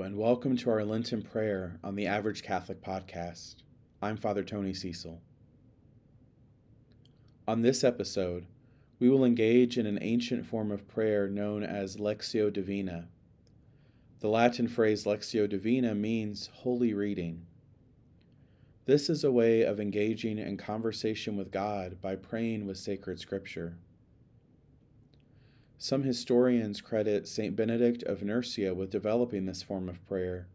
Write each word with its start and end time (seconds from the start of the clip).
And 0.00 0.16
welcome 0.16 0.56
to 0.58 0.70
our 0.70 0.84
Lenten 0.84 1.22
prayer 1.22 1.80
on 1.82 1.96
the 1.96 2.06
Average 2.06 2.44
Catholic 2.44 2.80
Podcast. 2.80 3.56
I'm 4.00 4.16
Father 4.16 4.44
Tony 4.44 4.72
Cecil. 4.72 5.20
On 7.48 7.62
this 7.62 7.82
episode, 7.82 8.46
we 9.00 9.08
will 9.08 9.24
engage 9.24 9.76
in 9.76 9.86
an 9.86 9.98
ancient 10.00 10.46
form 10.46 10.70
of 10.70 10.86
prayer 10.86 11.28
known 11.28 11.64
as 11.64 11.96
Lectio 11.96 12.52
Divina. 12.52 13.08
The 14.20 14.28
Latin 14.28 14.68
phrase 14.68 15.04
Lectio 15.04 15.48
Divina 15.48 15.96
means 15.96 16.48
holy 16.52 16.94
reading. 16.94 17.44
This 18.84 19.10
is 19.10 19.24
a 19.24 19.32
way 19.32 19.62
of 19.62 19.80
engaging 19.80 20.38
in 20.38 20.58
conversation 20.58 21.36
with 21.36 21.50
God 21.50 22.00
by 22.00 22.14
praying 22.14 22.66
with 22.66 22.76
sacred 22.78 23.18
scripture. 23.18 23.78
Some 25.80 26.02
historians 26.02 26.80
credit 26.80 27.28
St. 27.28 27.54
Benedict 27.54 28.02
of 28.02 28.24
Nursia 28.24 28.74
with 28.74 28.90
developing 28.90 29.46
this 29.46 29.62
form 29.62 29.88
of 29.88 30.04
prayer, 30.08 30.48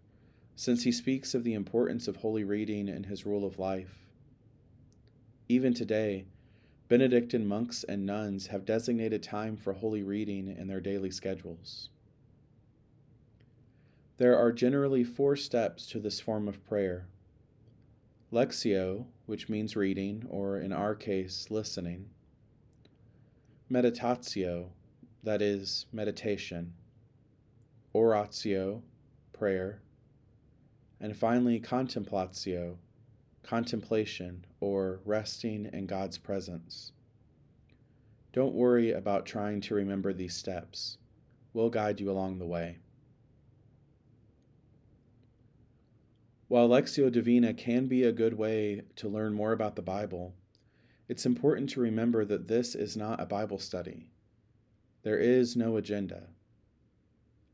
since 0.53 0.83
he 0.83 0.91
speaks 0.91 1.33
of 1.33 1.45
the 1.45 1.53
importance 1.53 2.09
of 2.09 2.17
holy 2.17 2.43
reading 2.43 2.89
in 2.89 3.05
his 3.05 3.25
rule 3.25 3.45
of 3.45 3.57
life. 3.57 4.09
Even 5.47 5.73
today, 5.73 6.25
Benedictine 6.89 7.47
monks 7.47 7.85
and 7.85 8.05
nuns 8.05 8.47
have 8.47 8.65
designated 8.65 9.23
time 9.23 9.55
for 9.55 9.71
holy 9.71 10.03
reading 10.03 10.53
in 10.59 10.67
their 10.67 10.81
daily 10.81 11.09
schedules. 11.09 11.89
There 14.17 14.37
are 14.37 14.51
generally 14.51 15.05
four 15.05 15.37
steps 15.37 15.85
to 15.87 15.99
this 15.99 16.19
form 16.19 16.49
of 16.49 16.65
prayer. 16.65 17.07
Lectio, 18.33 19.05
which 19.25 19.47
means 19.47 19.77
reading, 19.77 20.27
or 20.29 20.57
in 20.57 20.73
our 20.73 20.95
case, 20.95 21.47
listening. 21.49 22.09
Meditatio, 23.71 24.67
that 25.23 25.41
is, 25.41 25.85
meditation, 25.91 26.73
oratio, 27.93 28.83
prayer, 29.31 29.81
and 30.99 31.15
finally, 31.15 31.59
contemplatio, 31.59 32.75
contemplation, 33.43 34.45
or 34.59 34.99
resting 35.05 35.69
in 35.73 35.85
God's 35.85 36.17
presence. 36.17 36.91
Don't 38.31 38.55
worry 38.55 38.91
about 38.91 39.25
trying 39.25 39.61
to 39.61 39.75
remember 39.75 40.13
these 40.13 40.35
steps. 40.35 40.97
We'll 41.53 41.69
guide 41.69 41.99
you 41.99 42.09
along 42.09 42.39
the 42.39 42.45
way. 42.45 42.79
While 46.47 46.69
Lectio 46.69 47.11
Divina 47.11 47.53
can 47.53 47.87
be 47.87 48.03
a 48.03 48.11
good 48.11 48.33
way 48.33 48.81
to 48.97 49.09
learn 49.09 49.33
more 49.33 49.53
about 49.53 49.75
the 49.75 49.81
Bible, 49.81 50.33
it's 51.07 51.25
important 51.25 51.69
to 51.71 51.81
remember 51.81 52.25
that 52.25 52.47
this 52.47 52.75
is 52.75 52.95
not 52.95 53.19
a 53.19 53.25
Bible 53.25 53.59
study. 53.59 54.07
There 55.03 55.19
is 55.19 55.57
no 55.57 55.75
agenda. 55.75 56.29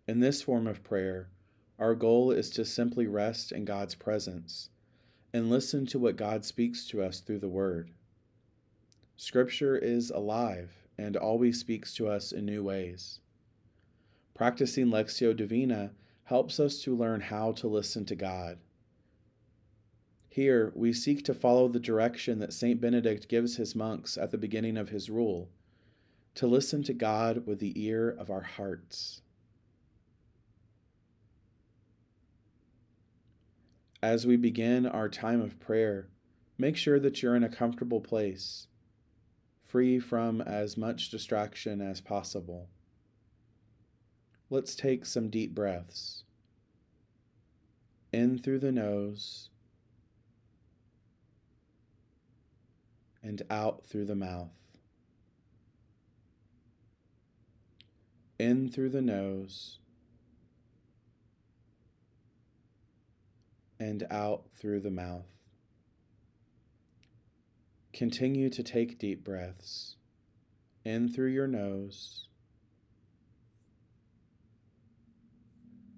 In 0.08 0.19
this 0.19 0.44
form 0.44 0.67
of 0.67 0.83
prayer, 0.83 1.30
our 1.80 1.95
goal 1.95 2.30
is 2.30 2.52
to 2.52 2.64
simply 2.64 3.08
rest 3.08 3.52
in 3.52 3.66
God's 3.66 3.95
presence 3.95 4.69
and 5.33 5.50
listen 5.50 5.88
to 5.88 5.97
what 5.97 6.16
God 6.16 6.45
speaks 6.45 6.86
to 6.89 7.02
us 7.02 7.21
through 7.21 7.39
the 7.39 7.49
Word. 7.49 7.89
Scripture 9.17 9.76
is 9.76 10.11
alive 10.11 10.87
and 10.95 11.17
always 11.17 11.60
speaks 11.60 11.95
to 11.95 12.08
us 12.08 12.32
in 12.32 12.45
new 12.45 12.64
ways. 12.64 13.20
Practicing 14.36 14.86
Lectio 14.87 15.36
Divina 15.36 15.93
helps 16.26 16.60
us 16.60 16.77
to 16.83 16.95
learn 16.95 17.20
how 17.20 17.52
to 17.54 17.67
listen 17.67 18.05
to 18.05 18.16
God. 18.16 18.60
Here, 20.27 20.71
we 20.76 20.93
seek 20.93 21.26
to 21.26 21.33
follow 21.33 21.67
the 21.67 21.80
direction 21.80 22.37
that 22.39 22.54
St. 22.54 22.80
Benedict 22.80 23.27
gives 23.27 23.55
his 23.55 23.76
monks 23.76 24.20
at 24.20 24.30
the 24.30 24.37
beginning 24.37 24.77
of 24.77 24.89
his 24.89 25.10
rule 25.10 25.49
to 26.39 26.48
listen 26.48 26.82
to 26.82 26.94
God 26.94 27.45
with 27.45 27.60
the 27.60 27.73
ear 27.76 28.16
of 28.17 28.32
our 28.32 28.39
hearts. 28.39 29.22
As 34.02 34.26
we 34.26 34.38
begin 34.38 34.86
our 34.86 35.10
time 35.10 35.42
of 35.42 35.60
prayer, 35.60 36.08
make 36.58 36.78
sure 36.78 36.98
that 36.98 37.22
you're 37.22 37.36
in 37.36 37.44
a 37.44 37.49
comfortable 37.49 37.99
place, 37.99 38.67
free 39.67 39.99
from 39.99 40.39
as 40.39 40.78
much 40.78 41.10
distraction 41.10 41.82
as 41.82 41.99
possible. 41.99 42.70
Let's 44.49 44.76
take 44.76 45.05
some 45.05 45.30
deep 45.30 45.54
breaths. 45.54 46.23
In 48.14 48.39
through 48.39 48.60
the 48.60 48.72
nose 48.72 49.49
and 53.22 53.42
out 53.49 53.86
through 53.86 54.05
the 54.05 54.16
mouth. 54.16 54.58
In 58.39 58.70
through 58.70 58.89
the 58.89 59.02
nose 59.02 59.80
and 63.80 64.05
out 64.10 64.44
through 64.55 64.80
the 64.80 64.92
mouth. 64.92 65.27
Continue 67.94 68.49
to 68.49 68.64
take 68.64 68.98
deep 68.98 69.23
breaths 69.23 69.98
in 70.86 71.10
through 71.10 71.30
your 71.30 71.48
nose. 71.48 72.28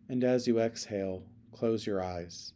And 0.09 0.23
as 0.23 0.47
you 0.47 0.59
exhale, 0.59 1.23
close 1.51 1.85
your 1.85 2.03
eyes. 2.03 2.53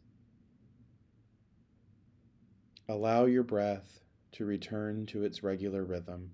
Allow 2.90 3.26
your 3.26 3.44
breath 3.44 4.00
to 4.34 4.46
return 4.46 5.06
to 5.08 5.24
its 5.24 5.44
regular 5.44 5.84
rhythm. 5.84 6.32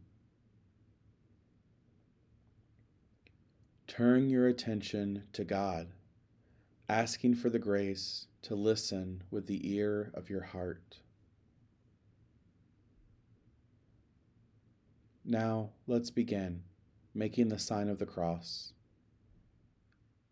Turn 4.01 4.31
your 4.31 4.47
attention 4.47 5.25
to 5.34 5.44
God, 5.44 5.89
asking 6.89 7.35
for 7.35 7.51
the 7.51 7.59
grace 7.59 8.25
to 8.41 8.56
listen 8.56 9.22
with 9.29 9.45
the 9.45 9.75
ear 9.75 10.09
of 10.16 10.28
your 10.28 10.41
heart. 10.41 10.97
Now, 15.23 15.69
let's 15.85 16.09
begin 16.09 16.63
making 17.13 17.50
the 17.50 17.59
sign 17.59 17.90
of 17.90 18.00
the 18.00 18.07
cross. 18.07 18.73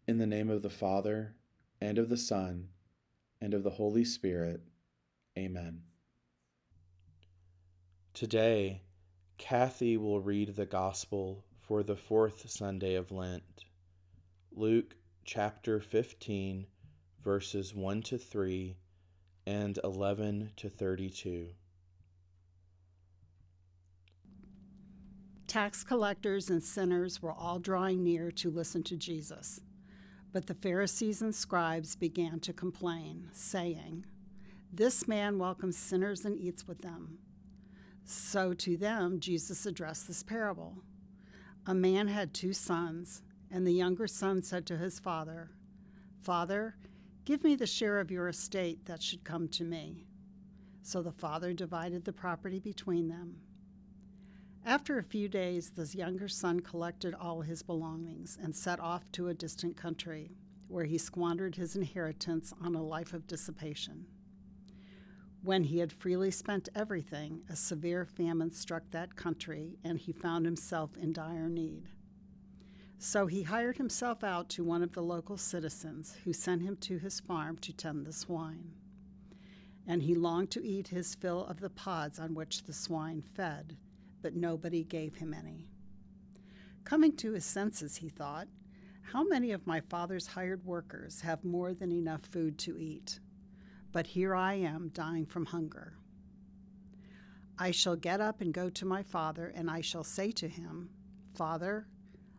In 0.07 0.17
the 0.17 0.25
name 0.25 0.49
of 0.49 0.63
the 0.63 0.71
Father, 0.71 1.35
and 1.79 1.99
of 1.99 2.09
the 2.09 2.17
Son, 2.17 2.69
and 3.39 3.53
of 3.53 3.61
the 3.61 3.69
Holy 3.69 4.03
Spirit. 4.03 4.63
Amen. 5.37 5.83
Today, 8.15 8.81
Kathy 9.37 9.95
will 9.95 10.21
read 10.21 10.55
the 10.55 10.65
Gospel 10.65 11.45
for 11.69 11.83
the 11.83 11.95
fourth 11.95 12.49
Sunday 12.49 12.95
of 12.95 13.11
Lent. 13.11 13.65
Luke 14.51 14.95
chapter 15.23 15.79
15, 15.79 16.65
verses 17.23 17.75
1 17.75 18.01
to 18.01 18.17
3 18.17 18.75
and 19.45 19.77
11 19.83 20.49
to 20.55 20.67
32. 20.67 21.49
Tax 25.45 25.83
collectors 25.83 26.49
and 26.49 26.63
sinners 26.63 27.21
were 27.21 27.33
all 27.33 27.59
drawing 27.59 28.03
near 28.03 28.31
to 28.31 28.49
listen 28.49 28.81
to 28.81 28.97
Jesus. 28.97 29.61
But 30.33 30.47
the 30.47 30.55
Pharisees 30.55 31.21
and 31.21 31.35
scribes 31.35 31.95
began 31.95 32.39
to 32.39 32.51
complain, 32.51 33.29
saying, 33.31 34.07
This 34.73 35.07
man 35.07 35.37
welcomes 35.37 35.77
sinners 35.77 36.25
and 36.25 36.35
eats 36.35 36.67
with 36.67 36.81
them. 36.81 37.19
So 38.05 38.55
to 38.55 38.75
them 38.75 39.19
Jesus 39.19 39.67
addressed 39.67 40.07
this 40.07 40.23
parable. 40.23 40.73
A 41.65 41.73
man 41.73 42.07
had 42.07 42.33
two 42.33 42.53
sons, 42.53 43.21
and 43.51 43.65
the 43.65 43.71
younger 43.71 44.07
son 44.07 44.41
said 44.41 44.65
to 44.67 44.77
his 44.77 44.99
father, 44.99 45.51
Father, 46.21 46.75
give 47.25 47.43
me 47.43 47.55
the 47.55 47.67
share 47.67 47.99
of 47.99 48.11
your 48.11 48.27
estate 48.27 48.85
that 48.85 49.01
should 49.01 49.23
come 49.23 49.47
to 49.49 49.63
me. 49.63 50.07
So 50.81 51.01
the 51.01 51.11
father 51.11 51.53
divided 51.53 52.05
the 52.05 52.13
property 52.13 52.59
between 52.59 53.07
them. 53.07 53.41
After 54.65 54.97
a 54.97 55.03
few 55.03 55.27
days, 55.27 55.71
the 55.71 55.85
younger 55.85 56.27
son 56.27 56.59
collected 56.59 57.13
all 57.13 57.41
his 57.41 57.63
belongings 57.63 58.37
and 58.41 58.55
set 58.55 58.79
off 58.79 59.11
to 59.13 59.27
a 59.27 59.33
distant 59.33 59.77
country, 59.77 60.31
where 60.67 60.85
he 60.85 60.97
squandered 60.97 61.55
his 61.55 61.75
inheritance 61.75 62.53
on 62.61 62.75
a 62.75 62.83
life 62.83 63.13
of 63.13 63.27
dissipation. 63.27 64.05
When 65.41 65.63
he 65.63 65.77
had 65.79 65.93
freely 65.93 66.31
spent 66.31 66.67
everything, 66.75 67.43
a 67.49 67.55
severe 67.55 68.03
famine 68.03 68.51
struck 68.51 68.83
that 68.91 69.15
country, 69.15 69.77
and 69.85 69.97
he 69.97 70.11
found 70.11 70.45
himself 70.45 70.97
in 70.97 71.13
dire 71.13 71.47
need. 71.47 71.87
So 72.97 73.27
he 73.27 73.43
hired 73.43 73.77
himself 73.77 74.21
out 74.21 74.49
to 74.49 74.65
one 74.65 74.83
of 74.83 74.91
the 74.91 75.01
local 75.01 75.37
citizens, 75.37 76.17
who 76.25 76.33
sent 76.33 76.61
him 76.61 76.75
to 76.81 76.97
his 76.97 77.21
farm 77.21 77.57
to 77.59 77.71
tend 77.71 78.05
the 78.05 78.11
swine. 78.11 78.73
And 79.87 80.03
he 80.03 80.13
longed 80.13 80.51
to 80.51 80.65
eat 80.65 80.89
his 80.89 81.15
fill 81.15 81.45
of 81.45 81.61
the 81.61 81.69
pods 81.69 82.19
on 82.19 82.35
which 82.35 82.63
the 82.63 82.73
swine 82.73 83.21
fed, 83.21 83.77
but 84.21 84.35
nobody 84.35 84.83
gave 84.83 85.15
him 85.15 85.33
any. 85.33 85.69
Coming 86.83 87.15
to 87.15 87.31
his 87.31 87.45
senses, 87.45 87.95
he 87.95 88.09
thought, 88.09 88.49
How 89.13 89.23
many 89.23 89.53
of 89.53 89.65
my 89.65 89.79
father's 89.79 90.27
hired 90.27 90.65
workers 90.65 91.21
have 91.21 91.45
more 91.45 91.73
than 91.73 91.93
enough 91.93 92.25
food 92.25 92.57
to 92.59 92.77
eat? 92.77 93.21
But 93.91 94.07
here 94.07 94.35
I 94.35 94.53
am 94.53 94.89
dying 94.89 95.25
from 95.25 95.45
hunger. 95.45 95.93
I 97.57 97.71
shall 97.71 97.95
get 97.95 98.21
up 98.21 98.41
and 98.41 98.53
go 98.53 98.69
to 98.69 98.85
my 98.85 99.03
father, 99.03 99.51
and 99.53 99.69
I 99.69 99.81
shall 99.81 100.03
say 100.03 100.31
to 100.31 100.47
him, 100.47 100.89
Father, 101.35 101.87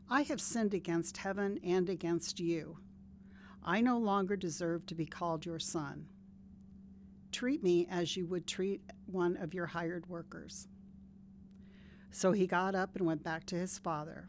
I 0.09 0.23
have 0.23 0.41
sinned 0.41 0.75
against 0.75 1.19
heaven 1.19 1.61
and 1.63 1.89
against 1.89 2.41
you. 2.41 2.79
I 3.63 3.81
no 3.81 3.99
longer 3.99 4.37
deserve 4.37 4.87
to 4.87 4.95
be 4.95 5.07
called 5.07 5.45
your 5.45 5.59
son. 5.59 6.07
Treat 7.33 7.63
me 7.63 7.87
as 7.91 8.17
you 8.17 8.27
would 8.27 8.47
treat 8.47 8.83
one 9.07 9.37
of 9.37 9.55
your 9.55 9.67
hired 9.67 10.09
workers. 10.09 10.69
So 12.11 12.33
he 12.33 12.47
got 12.47 12.75
up 12.75 12.97
and 12.97 13.07
went 13.07 13.23
back 13.23 13.45
to 13.47 13.57
his 13.57 13.79
father. 13.79 14.29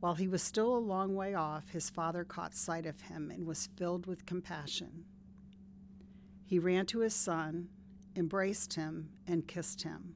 While 0.00 0.14
he 0.14 0.28
was 0.28 0.42
still 0.42 0.76
a 0.76 0.78
long 0.78 1.14
way 1.14 1.34
off, 1.34 1.68
his 1.70 1.90
father 1.90 2.24
caught 2.24 2.54
sight 2.54 2.86
of 2.86 3.00
him 3.00 3.30
and 3.30 3.46
was 3.46 3.68
filled 3.76 4.06
with 4.06 4.26
compassion. 4.26 5.04
He 6.46 6.60
ran 6.60 6.86
to 6.86 7.00
his 7.00 7.14
son, 7.14 7.68
embraced 8.14 8.74
him, 8.74 9.10
and 9.26 9.46
kissed 9.46 9.82
him. 9.82 10.14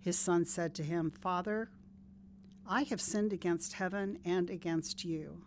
His 0.00 0.18
son 0.18 0.46
said 0.46 0.74
to 0.76 0.82
him, 0.82 1.10
Father, 1.10 1.70
I 2.66 2.84
have 2.84 3.00
sinned 3.00 3.34
against 3.34 3.74
heaven 3.74 4.18
and 4.24 4.48
against 4.48 5.04
you. 5.04 5.42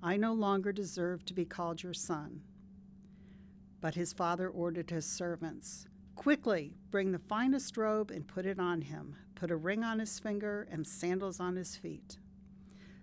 I 0.00 0.16
no 0.16 0.32
longer 0.32 0.72
deserve 0.72 1.24
to 1.26 1.34
be 1.34 1.44
called 1.44 1.82
your 1.82 1.94
son. 1.94 2.42
But 3.80 3.96
his 3.96 4.12
father 4.12 4.48
ordered 4.48 4.90
his 4.90 5.04
servants, 5.04 5.86
Quickly, 6.14 6.76
bring 6.92 7.10
the 7.10 7.18
finest 7.18 7.76
robe 7.76 8.12
and 8.12 8.26
put 8.26 8.46
it 8.46 8.60
on 8.60 8.82
him. 8.82 9.16
Put 9.34 9.50
a 9.50 9.56
ring 9.56 9.82
on 9.82 9.98
his 9.98 10.20
finger 10.20 10.68
and 10.70 10.86
sandals 10.86 11.40
on 11.40 11.56
his 11.56 11.74
feet. 11.74 12.18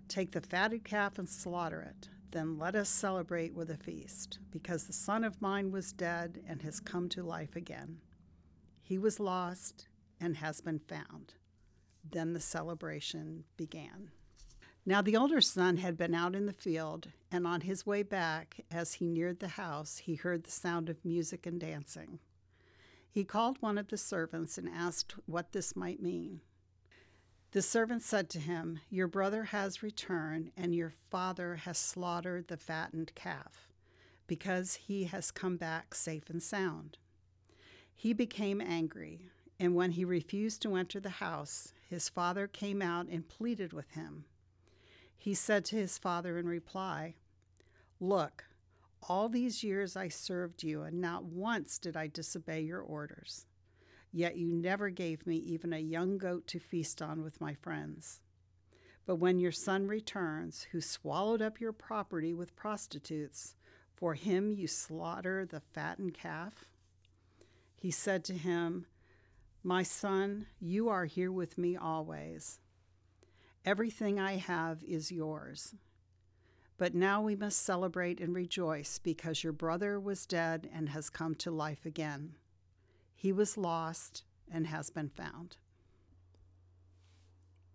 Take 0.08 0.32
the 0.32 0.40
fatted 0.40 0.84
calf 0.84 1.18
and 1.18 1.28
slaughter 1.28 1.82
it. 1.82 2.08
Then 2.32 2.58
let 2.58 2.76
us 2.76 2.88
celebrate 2.88 3.54
with 3.54 3.70
a 3.70 3.76
feast, 3.76 4.38
because 4.52 4.84
the 4.84 4.92
son 4.92 5.24
of 5.24 5.42
mine 5.42 5.72
was 5.72 5.92
dead 5.92 6.40
and 6.46 6.62
has 6.62 6.78
come 6.78 7.08
to 7.10 7.22
life 7.22 7.56
again. 7.56 7.98
He 8.82 8.98
was 8.98 9.18
lost 9.18 9.88
and 10.20 10.36
has 10.36 10.60
been 10.60 10.78
found. 10.78 11.34
Then 12.08 12.32
the 12.32 12.40
celebration 12.40 13.44
began. 13.56 14.10
Now 14.86 15.02
the 15.02 15.16
older 15.16 15.40
son 15.40 15.78
had 15.78 15.96
been 15.96 16.14
out 16.14 16.34
in 16.34 16.46
the 16.46 16.52
field, 16.52 17.08
and 17.32 17.46
on 17.46 17.62
his 17.62 17.84
way 17.84 18.02
back, 18.02 18.64
as 18.70 18.94
he 18.94 19.06
neared 19.06 19.40
the 19.40 19.48
house, 19.48 19.98
he 19.98 20.14
heard 20.14 20.44
the 20.44 20.50
sound 20.50 20.88
of 20.88 21.04
music 21.04 21.46
and 21.46 21.60
dancing. 21.60 22.20
He 23.10 23.24
called 23.24 23.60
one 23.60 23.76
of 23.76 23.88
the 23.88 23.98
servants 23.98 24.56
and 24.56 24.68
asked 24.68 25.14
what 25.26 25.52
this 25.52 25.74
might 25.74 26.00
mean. 26.00 26.40
The 27.52 27.62
servant 27.62 28.02
said 28.02 28.30
to 28.30 28.38
him, 28.38 28.78
Your 28.90 29.08
brother 29.08 29.44
has 29.44 29.82
returned, 29.82 30.52
and 30.56 30.72
your 30.72 30.92
father 31.10 31.56
has 31.56 31.78
slaughtered 31.78 32.46
the 32.46 32.56
fattened 32.56 33.12
calf, 33.16 33.68
because 34.28 34.74
he 34.74 35.04
has 35.04 35.32
come 35.32 35.56
back 35.56 35.92
safe 35.92 36.30
and 36.30 36.40
sound. 36.40 36.96
He 37.96 38.12
became 38.12 38.60
angry, 38.60 39.26
and 39.58 39.74
when 39.74 39.90
he 39.90 40.04
refused 40.04 40.62
to 40.62 40.76
enter 40.76 41.00
the 41.00 41.10
house, 41.10 41.72
his 41.88 42.08
father 42.08 42.46
came 42.46 42.80
out 42.80 43.08
and 43.08 43.28
pleaded 43.28 43.72
with 43.72 43.90
him. 43.90 44.26
He 45.18 45.34
said 45.34 45.64
to 45.66 45.76
his 45.76 45.98
father 45.98 46.38
in 46.38 46.46
reply, 46.46 47.16
Look, 47.98 48.44
all 49.08 49.28
these 49.28 49.64
years 49.64 49.96
I 49.96 50.06
served 50.06 50.62
you, 50.62 50.82
and 50.82 51.00
not 51.00 51.24
once 51.24 51.78
did 51.78 51.96
I 51.96 52.06
disobey 52.06 52.60
your 52.60 52.80
orders. 52.80 53.46
Yet 54.12 54.36
you 54.36 54.52
never 54.52 54.90
gave 54.90 55.26
me 55.26 55.36
even 55.36 55.72
a 55.72 55.78
young 55.78 56.18
goat 56.18 56.46
to 56.48 56.58
feast 56.58 57.00
on 57.00 57.22
with 57.22 57.40
my 57.40 57.54
friends. 57.54 58.20
But 59.06 59.16
when 59.16 59.38
your 59.38 59.52
son 59.52 59.86
returns, 59.86 60.66
who 60.72 60.80
swallowed 60.80 61.42
up 61.42 61.60
your 61.60 61.72
property 61.72 62.34
with 62.34 62.56
prostitutes, 62.56 63.54
for 63.94 64.14
him 64.14 64.50
you 64.52 64.66
slaughter 64.66 65.44
the 65.44 65.60
fattened 65.60 66.14
calf? 66.14 66.66
He 67.76 67.90
said 67.90 68.24
to 68.24 68.34
him, 68.34 68.86
My 69.62 69.82
son, 69.82 70.46
you 70.60 70.88
are 70.88 71.06
here 71.06 71.32
with 71.32 71.56
me 71.56 71.76
always. 71.76 72.60
Everything 73.64 74.18
I 74.18 74.36
have 74.36 74.82
is 74.82 75.12
yours. 75.12 75.74
But 76.78 76.94
now 76.94 77.20
we 77.20 77.36
must 77.36 77.62
celebrate 77.62 78.20
and 78.20 78.34
rejoice 78.34 78.98
because 78.98 79.44
your 79.44 79.52
brother 79.52 80.00
was 80.00 80.24
dead 80.24 80.68
and 80.72 80.88
has 80.88 81.10
come 81.10 81.34
to 81.36 81.50
life 81.50 81.84
again. 81.84 82.36
He 83.20 83.32
was 83.32 83.58
lost 83.58 84.22
and 84.50 84.66
has 84.68 84.88
been 84.88 85.10
found. 85.10 85.58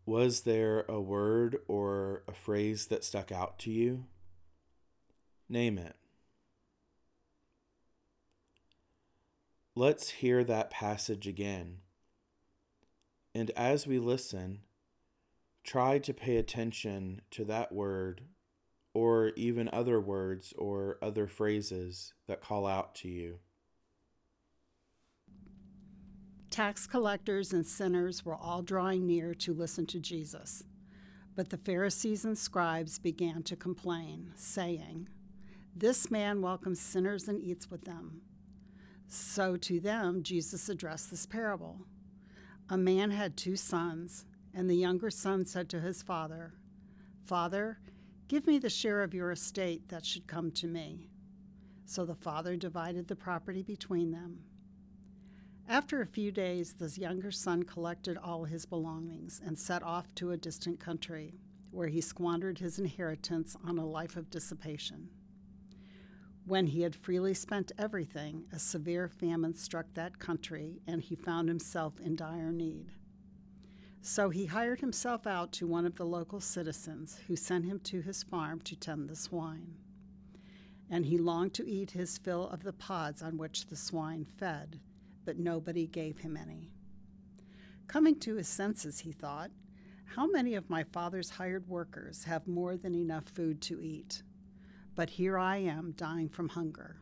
Was 0.03 0.41
there 0.41 0.85
a 0.89 0.99
word 0.99 1.57
or 1.67 2.23
a 2.27 2.33
phrase 2.33 2.87
that 2.87 3.03
stuck 3.03 3.31
out 3.31 3.59
to 3.59 3.69
you? 3.69 4.05
Name 5.47 5.77
it. 5.77 5.97
Let's 9.75 10.09
hear 10.09 10.43
that 10.43 10.71
passage 10.71 11.27
again. 11.27 11.77
And 13.35 13.51
as 13.51 13.85
we 13.85 13.99
listen, 13.99 14.61
try 15.63 15.99
to 15.99 16.11
pay 16.11 16.37
attention 16.37 17.21
to 17.29 17.45
that 17.45 17.71
word 17.71 18.21
or 18.95 19.31
even 19.35 19.69
other 19.71 19.99
words 20.01 20.55
or 20.57 20.97
other 21.03 21.27
phrases 21.27 22.13
that 22.25 22.41
call 22.41 22.65
out 22.65 22.95
to 22.95 23.07
you. 23.07 23.37
Tax 26.55 26.87
collectors 26.87 27.51
and 27.51 27.67
sinners 27.67 28.23
were 28.23 28.37
all 28.37 28.61
drawing 28.61 29.05
near 29.05 29.33
to 29.33 29.53
listen 29.53 29.85
to 29.87 29.99
Jesus. 29.99 30.63
But 31.35 31.49
the 31.49 31.57
Pharisees 31.57 32.23
and 32.23 32.37
scribes 32.37 32.97
began 32.97 33.43
to 33.43 33.57
complain, 33.57 34.31
saying, 34.35 35.09
This 35.75 36.09
man 36.09 36.41
welcomes 36.41 36.79
sinners 36.79 37.27
and 37.27 37.41
eats 37.43 37.69
with 37.69 37.83
them. 37.83 38.21
So 39.05 39.57
to 39.57 39.81
them, 39.81 40.23
Jesus 40.23 40.69
addressed 40.69 41.11
this 41.11 41.25
parable. 41.25 41.81
A 42.69 42.77
man 42.77 43.11
had 43.11 43.35
two 43.35 43.57
sons, 43.57 44.23
and 44.53 44.69
the 44.69 44.77
younger 44.77 45.09
son 45.09 45.45
said 45.45 45.67
to 45.71 45.81
his 45.81 46.01
father, 46.03 46.53
Father, 47.25 47.79
Give 48.29 48.47
me 48.47 48.59
the 48.59 48.69
share 48.69 49.03
of 49.03 49.13
your 49.13 49.31
estate 49.31 49.89
that 49.89 50.05
should 50.05 50.25
come 50.25 50.51
to 50.51 50.67
me. 50.67 51.09
So 51.83 52.05
the 52.05 52.15
father 52.15 52.55
divided 52.55 53.09
the 53.09 53.15
property 53.17 53.61
between 53.61 54.11
them. 54.11 54.39
After 55.67 55.99
a 55.99 56.05
few 56.05 56.31
days, 56.31 56.73
the 56.73 56.89
younger 56.89 57.31
son 57.31 57.63
collected 57.63 58.17
all 58.17 58.43
his 58.43 58.65
belongings 58.65 59.41
and 59.43 59.57
set 59.57 59.81
off 59.81 60.13
to 60.15 60.29
a 60.29 60.37
distant 60.37 60.79
country, 60.79 61.39
where 61.71 61.87
he 61.87 62.01
squandered 62.01 62.59
his 62.59 62.77
inheritance 62.77 63.57
on 63.63 63.79
a 63.79 63.85
life 63.85 64.15
of 64.15 64.29
dissipation. 64.29 65.09
When 66.45 66.67
he 66.67 66.81
had 66.81 66.95
freely 66.95 67.33
spent 67.33 67.71
everything, 67.79 68.45
a 68.53 68.59
severe 68.59 69.07
famine 69.09 69.55
struck 69.55 69.87
that 69.95 70.19
country, 70.19 70.81
and 70.85 71.01
he 71.01 71.15
found 71.15 71.47
himself 71.49 71.99
in 71.99 72.15
dire 72.15 72.51
need. 72.51 72.91
So 74.01 74.29
he 74.29 74.45
hired 74.45 74.81
himself 74.81 75.25
out 75.25 75.51
to 75.53 75.65
one 75.65 75.87
of 75.87 75.95
the 75.95 76.05
local 76.05 76.39
citizens, 76.39 77.19
who 77.25 77.35
sent 77.35 77.65
him 77.65 77.79
to 77.79 78.01
his 78.01 78.21
farm 78.21 78.61
to 78.61 78.75
tend 78.75 79.09
the 79.09 79.15
swine. 79.15 79.73
And 80.91 81.07
he 81.07 81.17
longed 81.17 81.55
to 81.55 81.67
eat 81.67 81.89
his 81.91 82.19
fill 82.19 82.47
of 82.49 82.61
the 82.61 82.73
pods 82.73 83.23
on 83.23 83.39
which 83.39 83.65
the 83.65 83.75
swine 83.75 84.25
fed, 84.37 84.79
but 85.25 85.37
nobody 85.37 85.87
gave 85.87 86.19
him 86.19 86.37
any. 86.37 86.71
Coming 87.87 88.19
to 88.19 88.35
his 88.35 88.47
senses, 88.47 88.99
he 88.99 89.11
thought, 89.11 89.51
How 90.05 90.27
many 90.27 90.55
of 90.55 90.69
my 90.69 90.83
father's 90.83 91.31
hired 91.31 91.67
workers 91.67 92.23
have 92.23 92.47
more 92.47 92.77
than 92.77 92.95
enough 92.95 93.25
food 93.29 93.61
to 93.63 93.81
eat? 93.81 94.23
But 94.95 95.09
here 95.09 95.37
I 95.37 95.57
am 95.57 95.93
dying 95.97 96.29
from 96.29 96.49
hunger. 96.49 96.97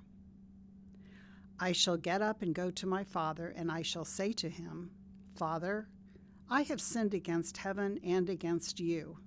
I 1.60 1.72
shall 1.72 1.98
get 1.98 2.22
up 2.22 2.42
and 2.42 2.56
go 2.56 2.72
to 2.72 2.88
my 2.88 3.03
father, 3.03 3.53
and 3.56 3.72
I 3.72 3.84
shall 3.84 4.06
say 4.06 4.34
to 4.34 4.50
him, 4.50 4.92
Father, 5.36 5.88
I 6.50 6.63
have 6.63 6.82
sinned 6.82 7.13
against 7.13 7.58
heaven 7.58 8.00
and 8.03 8.30
against 8.30 8.80
you. 8.80 9.18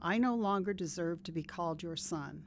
I 0.00 0.18
no 0.18 0.34
longer 0.34 0.72
deserve 0.72 1.22
to 1.24 1.32
be 1.32 1.42
called 1.42 1.82
your 1.82 1.96
son. 1.96 2.44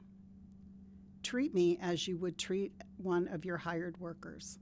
Treat 1.22 1.54
me 1.54 1.78
as 1.80 2.08
you 2.08 2.16
would 2.18 2.36
treat 2.36 2.72
one 2.96 3.28
of 3.28 3.44
your 3.44 3.56
hired 3.56 3.98
workers. 3.98 4.58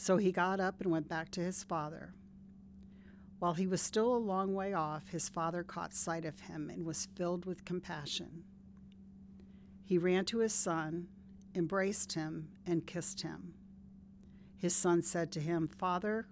So 0.00 0.16
he 0.16 0.30
got 0.30 0.60
up 0.60 0.80
and 0.80 0.92
went 0.92 1.08
back 1.08 1.28
to 1.32 1.40
his 1.40 1.64
father. 1.64 2.14
While 3.40 3.54
he 3.54 3.66
was 3.66 3.82
still 3.82 4.14
a 4.14 4.16
long 4.16 4.54
way 4.54 4.72
off, 4.72 5.08
his 5.08 5.28
father 5.28 5.64
caught 5.64 5.92
sight 5.92 6.24
of 6.24 6.38
him 6.38 6.70
and 6.70 6.86
was 6.86 7.08
filled 7.16 7.44
with 7.44 7.64
compassion. 7.64 8.44
He 9.84 9.98
ran 9.98 10.24
to 10.26 10.38
his 10.38 10.52
son, 10.52 11.08
embraced 11.52 12.12
him, 12.12 12.48
and 12.64 12.86
kissed 12.86 13.22
him. 13.22 13.54
His 14.56 14.74
son 14.74 15.02
said 15.02 15.32
to 15.32 15.40
him, 15.40 15.66
Father, 15.66 16.28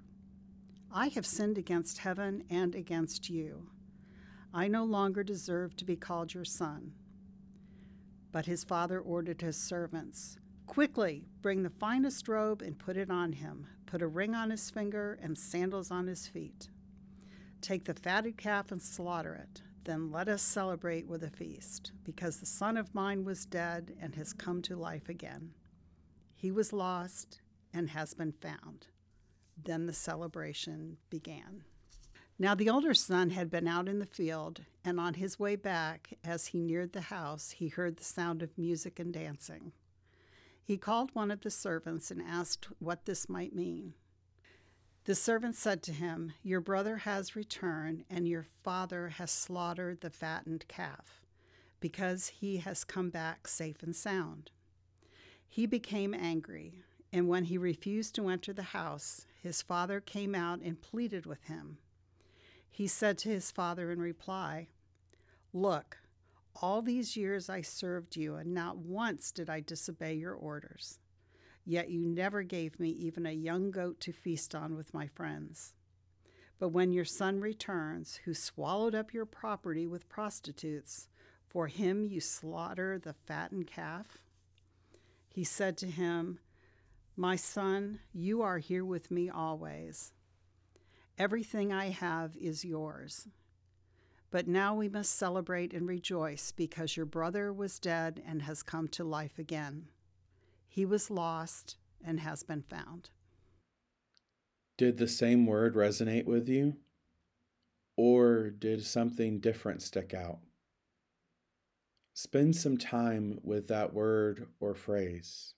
I 0.93 1.09
have 1.09 1.27
sinned 1.27 1.59
against 1.59 1.99
heaven 1.99 2.45
and 2.49 2.77
against 2.77 3.29
you. 3.29 3.69
I 4.55 4.69
no 4.69 4.85
longer 4.85 5.25
deserve 5.25 5.75
to 5.77 5.85
be 5.85 5.97
called 5.97 6.35
your 6.35 6.45
son. 6.45 6.93
But 8.31 8.47
his 8.47 8.63
father 8.63 9.01
ordered 9.01 9.41
his 9.41 9.57
servants 9.57 10.39
Quickly, 10.67 11.25
bring 11.41 11.63
the 11.63 11.71
finest 11.71 12.29
robe 12.29 12.61
and 12.61 12.79
put 12.79 12.97
it 12.97 13.11
on 13.11 13.33
him. 13.33 13.67
Put 13.87 14.03
a 14.03 14.07
ring 14.07 14.35
on 14.35 14.51
his 14.51 14.69
finger 14.71 15.19
and 15.23 15.39
sandals 15.39 15.91
on 15.91 16.07
his 16.07 16.27
feet. 16.27 16.69
Take 17.61 17.85
the 17.85 17.95
fatted 17.95 18.37
calf 18.37 18.71
and 18.73 18.83
slaughter 18.83 19.35
it. 19.35 19.63
Then 19.85 20.11
let 20.11 20.29
us 20.29 20.43
celebrate 20.43 21.07
with 21.07 21.23
a 21.23 21.31
feast, 21.31 21.93
because 22.05 22.39
the 22.39 22.47
son 22.47 22.77
of 22.77 22.95
mine 22.95 23.25
was 23.25 23.47
dead 23.47 23.95
and 24.01 24.17
has 24.17 24.33
come 24.33 24.61
to 24.63 24.77
life 24.77 25.09
again. 25.09 25.53
He 26.35 26.51
was 26.51 26.73
lost 26.73 27.41
and 27.73 27.91
has 27.91 28.13
been 28.13 28.33
found. 28.33 28.89
Then 29.57 29.87
the 29.87 29.93
celebration 29.93 30.99
began. 31.09 31.63
Now 32.39 32.55
the 32.55 32.69
older 32.69 32.93
son 32.93 33.31
had 33.31 33.51
been 33.51 33.69
out 33.69 33.89
in 33.89 34.01
the 34.01 34.05
field, 34.05 34.63
and 34.85 35.01
on 35.01 35.15
his 35.15 35.39
way 35.39 35.57
back, 35.57 36.15
as 36.25 36.49
he 36.49 36.61
neared 36.61 36.93
the 36.93 37.03
house, 37.03 37.53
he 37.53 37.69
heard 37.69 37.97
the 37.97 38.05
sound 38.05 38.43
of 38.43 38.59
music 38.59 38.99
and 38.99 39.13
dancing. 39.13 39.73
He 40.67 40.77
called 40.77 41.15
one 41.15 41.31
of 41.31 41.43
the 41.43 41.51
servants 41.51 42.11
and 42.11 42.21
asked 42.21 42.67
what 42.81 43.05
this 43.05 43.29
might 43.29 43.55
mean. 43.55 43.95
The 45.05 45.15
servant 45.15 45.55
said 45.55 45.81
to 45.85 45.93
him, 45.93 46.33
Your 46.43 46.61
brother 46.61 46.97
has 46.97 47.37
returned, 47.37 48.05
and 48.11 48.27
your 48.27 48.47
father 48.65 49.11
has 49.11 49.31
slaughtered 49.31 50.01
the 50.01 50.11
fattened 50.11 50.67
calf, 50.67 51.23
because 51.79 52.27
he 52.41 52.57
has 52.57 52.83
come 52.83 53.11
back 53.11 53.47
safe 53.47 53.81
and 53.85 53.95
sound. 53.95 54.51
He 55.49 55.67
became 55.67 56.13
angry, 56.13 56.83
and 57.13 57.29
when 57.29 57.45
he 57.45 57.57
refused 57.57 58.17
to 58.17 58.29
enter 58.29 58.53
the 58.53 58.65
house, 58.65 59.25
his 59.41 59.63
father 59.63 60.01
came 60.01 60.35
out 60.35 60.63
and 60.63 60.83
pleaded 60.83 61.27
with 61.27 61.45
him. 61.45 61.79
He 62.69 62.89
said 62.89 63.19
to 63.19 63.29
his 63.29 63.53
father 63.53 63.93
in 63.93 64.01
reply, 64.01 64.67
Look, 65.53 65.99
all 66.63 66.83
these 66.83 67.17
years 67.17 67.49
I 67.49 67.61
served 67.61 68.17
you, 68.17 68.37
and 68.37 68.53
not 68.53 68.79
once 68.79 69.31
did 69.33 69.51
I 69.51 69.61
disobey 69.61 70.15
your 70.15 70.35
orders. 70.35 70.99
Yet 71.65 71.91
you 71.91 72.01
never 72.01 72.43
gave 72.43 72.79
me 72.79 72.91
even 72.91 73.27
a 73.27 73.33
young 73.33 73.71
goat 73.71 74.01
to 74.01 74.13
feast 74.13 74.55
on 74.55 74.77
with 74.77 74.95
my 74.95 75.07
friends. 75.07 75.75
But 76.59 76.69
when 76.69 76.93
your 76.93 77.05
son 77.05 77.41
returns, 77.41 78.21
who 78.25 78.35
swallowed 78.35 78.95
up 78.95 79.13
your 79.13 79.27
property 79.27 79.87
with 79.87 80.09
prostitutes, 80.09 81.09
for 81.47 81.67
him 81.67 82.05
you 82.05 82.21
slaughter 82.21 82.99
the 82.99 83.13
fattened 83.13 83.67
calf? 83.67 84.19
He 85.29 85.45
said 85.45 85.77
to 85.79 85.87
him, 85.87 86.39
My 87.17 87.37
son, 87.37 87.99
you 88.15 88.43
are 88.43 88.59
here 88.59 88.85
with 88.85 89.11
me 89.11 89.29
always. 89.29 90.13
Everything 91.19 91.73
I 91.73 91.91
have 91.91 92.37
is 92.37 92.65
yours. 92.65 93.29
But 94.31 94.49
now 94.49 94.75
we 94.75 94.89
must 94.89 95.17
celebrate 95.17 95.73
and 95.73 95.87
rejoice 95.87 96.53
because 96.53 96.97
your 96.97 97.07
brother 97.07 97.53
was 97.53 97.79
dead 97.79 98.23
and 98.27 98.43
has 98.43 98.63
come 98.63 98.89
to 98.89 99.05
life 99.05 99.39
again. 99.39 99.89
He 100.67 100.85
was 100.85 101.11
lost 101.11 101.77
and 102.05 102.21
has 102.21 102.43
been 102.43 102.63
found. 102.63 103.11
Did 104.77 104.99
the 104.99 105.09
same 105.09 105.47
word 105.47 105.75
resonate 105.75 106.27
with 106.27 106.49
you? 106.49 106.77
Or 107.97 108.51
did 108.51 108.85
something 108.85 109.41
different 109.41 109.81
stick 109.81 110.13
out? 110.13 110.41
Spend 112.13 112.57
some 112.57 112.77
time 112.77 113.39
with 113.43 113.69
that 113.69 113.95
word 113.95 114.49
or 114.61 114.75
phrase. 114.75 115.55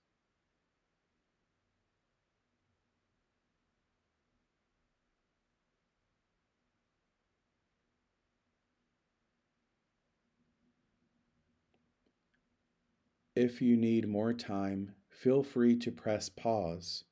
If 13.40 13.62
you 13.62 13.76
need 13.76 14.08
more 14.08 14.32
time, 14.32 14.96
feel 15.10 15.44
free 15.44 15.76
to 15.76 15.92
press 15.92 16.28
pause 16.28 17.04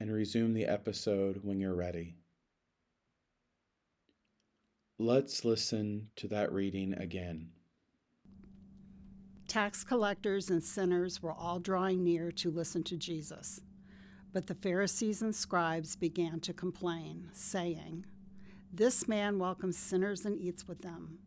and 0.00 0.10
resume 0.10 0.54
the 0.54 0.64
episode 0.64 1.40
when 1.42 1.60
you're 1.60 1.74
ready. 1.74 2.16
Let's 4.98 5.44
listen 5.44 6.08
to 6.16 6.28
that 6.28 6.50
reading 6.54 6.94
again. 6.94 7.50
Tax 9.46 9.84
collectors 9.84 10.48
and 10.48 10.64
sinners 10.64 11.22
were 11.22 11.34
all 11.34 11.58
drawing 11.58 12.02
near 12.02 12.32
to 12.32 12.50
listen 12.50 12.82
to 12.84 12.96
Jesus. 12.96 13.60
But 14.32 14.46
the 14.46 14.54
Pharisees 14.54 15.20
and 15.20 15.36
scribes 15.36 15.96
began 15.96 16.40
to 16.40 16.54
complain, 16.54 17.28
saying, 17.34 18.06
This 18.72 19.06
man 19.06 19.38
welcomes 19.38 19.76
sinners 19.76 20.24
and 20.24 20.40
eats 20.40 20.66
with 20.66 20.80
them. 20.80 21.18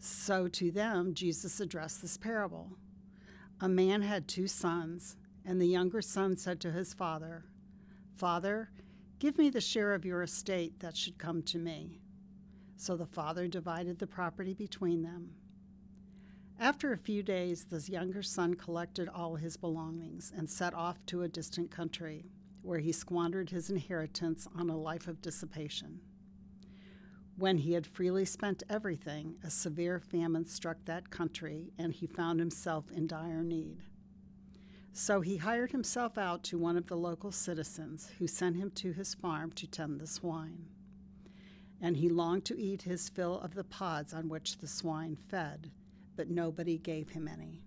So 0.00 0.48
to 0.48 0.72
them, 0.72 1.14
Jesus 1.14 1.60
addressed 1.60 2.02
this 2.02 2.16
parable. 2.16 2.76
A 3.60 3.68
man 3.68 4.02
had 4.02 4.28
two 4.28 4.46
sons, 4.46 5.16
and 5.44 5.60
the 5.60 5.66
younger 5.66 6.02
son 6.02 6.36
said 6.36 6.60
to 6.60 6.72
his 6.72 6.92
father, 6.92 7.46
Father, 8.14 8.70
give 9.18 9.38
me 9.38 9.48
the 9.48 9.62
share 9.62 9.94
of 9.94 10.04
your 10.04 10.22
estate 10.22 10.80
that 10.80 10.96
should 10.96 11.16
come 11.16 11.42
to 11.44 11.58
me. 11.58 12.02
So 12.76 12.96
the 12.96 13.06
father 13.06 13.48
divided 13.48 13.98
the 13.98 14.06
property 14.06 14.52
between 14.52 15.02
them. 15.02 15.30
After 16.58 16.92
a 16.92 16.98
few 16.98 17.22
days, 17.22 17.64
the 17.64 17.80
younger 17.80 18.22
son 18.22 18.54
collected 18.54 19.08
all 19.08 19.36
his 19.36 19.56
belongings 19.56 20.32
and 20.36 20.48
set 20.48 20.74
off 20.74 21.04
to 21.06 21.22
a 21.22 21.28
distant 21.28 21.70
country, 21.70 22.26
where 22.60 22.78
he 22.78 22.92
squandered 22.92 23.48
his 23.48 23.70
inheritance 23.70 24.46
on 24.54 24.68
a 24.68 24.76
life 24.76 25.08
of 25.08 25.22
dissipation. 25.22 26.00
When 27.38 27.58
he 27.58 27.74
had 27.74 27.86
freely 27.86 28.24
spent 28.24 28.62
everything, 28.70 29.36
a 29.44 29.50
severe 29.50 30.00
famine 30.00 30.46
struck 30.46 30.78
that 30.86 31.10
country, 31.10 31.70
and 31.76 31.92
he 31.92 32.06
found 32.06 32.40
himself 32.40 32.90
in 32.90 33.06
dire 33.06 33.42
need. 33.42 33.82
So 34.94 35.20
he 35.20 35.36
hired 35.36 35.72
himself 35.72 36.16
out 36.16 36.42
to 36.44 36.56
one 36.56 36.78
of 36.78 36.86
the 36.86 36.96
local 36.96 37.30
citizens, 37.30 38.10
who 38.18 38.26
sent 38.26 38.56
him 38.56 38.70
to 38.76 38.92
his 38.92 39.12
farm 39.12 39.52
to 39.52 39.66
tend 39.66 40.00
the 40.00 40.06
swine. 40.06 40.64
And 41.78 41.98
he 41.98 42.08
longed 42.08 42.46
to 42.46 42.58
eat 42.58 42.80
his 42.80 43.10
fill 43.10 43.38
of 43.40 43.52
the 43.52 43.64
pods 43.64 44.14
on 44.14 44.30
which 44.30 44.56
the 44.56 44.66
swine 44.66 45.14
fed, 45.14 45.70
but 46.16 46.30
nobody 46.30 46.78
gave 46.78 47.10
him 47.10 47.28
any. 47.28 47.60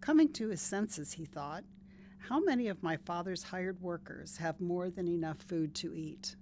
Coming 0.00 0.32
to 0.32 0.48
his 0.48 0.60
senses, 0.60 1.12
he 1.12 1.24
thought, 1.24 1.62
How 2.18 2.40
many 2.40 2.66
of 2.66 2.82
my 2.82 2.96
father's 2.96 3.44
hired 3.44 3.80
workers 3.80 4.38
have 4.38 4.60
more 4.60 4.90
than 4.90 5.06
enough 5.06 5.38
food 5.42 5.76
to 5.76 5.94
eat? 5.94 6.34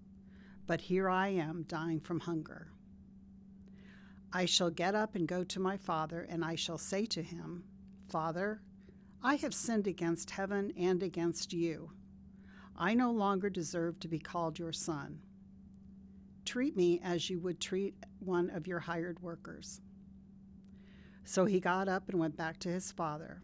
But 0.66 0.80
here 0.80 1.08
I 1.08 1.28
am 1.28 1.64
dying 1.68 2.00
from 2.00 2.20
hunger. 2.20 2.68
I 4.32 4.44
shall 4.44 4.70
get 4.70 4.94
up 4.94 5.14
and 5.14 5.26
go 5.26 5.44
to 5.44 5.60
my 5.60 5.76
father, 5.76 6.26
and 6.28 6.44
I 6.44 6.56
shall 6.56 6.78
say 6.78 7.06
to 7.06 7.22
him, 7.22 7.64
Father, 8.08 8.60
I 9.22 9.36
have 9.36 9.54
sinned 9.54 9.86
against 9.86 10.30
heaven 10.30 10.72
and 10.76 11.02
against 11.02 11.52
you. 11.52 11.90
I 12.76 12.94
no 12.94 13.10
longer 13.10 13.48
deserve 13.48 13.98
to 14.00 14.08
be 14.08 14.18
called 14.18 14.58
your 14.58 14.72
son. 14.72 15.20
Treat 16.44 16.76
me 16.76 17.00
as 17.02 17.30
you 17.30 17.40
would 17.40 17.60
treat 17.60 17.94
one 18.18 18.50
of 18.50 18.66
your 18.66 18.80
hired 18.80 19.20
workers. 19.20 19.80
So 21.24 21.44
he 21.44 21.58
got 21.58 21.88
up 21.88 22.08
and 22.08 22.20
went 22.20 22.36
back 22.36 22.58
to 22.60 22.68
his 22.68 22.92
father. 22.92 23.42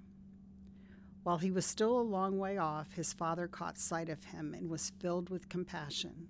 While 1.23 1.39
he 1.39 1.51
was 1.51 1.65
still 1.65 1.99
a 1.99 2.03
long 2.03 2.39
way 2.39 2.59
off, 2.59 2.93
his 2.93 3.13
father 3.13 3.49
caught 3.49 3.79
sight 3.79 4.09
of 4.09 4.25
him 4.25 4.55
and 4.55 4.69
was 4.69 4.93
filled 5.01 5.31
with 5.31 5.49
compassion. 5.49 6.29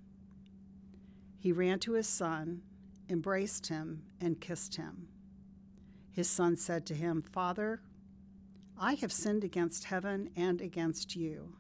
He 1.43 1.51
ran 1.51 1.81
to 1.81 1.95
his 1.95 2.07
son, 2.07 2.63
embraced 3.09 3.67
him, 3.67 4.05
and 4.21 4.41
kissed 4.41 4.77
him. 4.77 5.09
His 6.13 6.31
son 6.31 6.57
said 6.57 6.87
to 6.87 6.95
him, 6.95 7.21
Father, 7.21 7.83
I 8.79 8.95
have 8.95 9.13
sinned 9.13 9.43
against 9.43 9.83
heaven 9.83 10.31
and 10.37 10.61
against 10.61 11.17
you. 11.17 11.57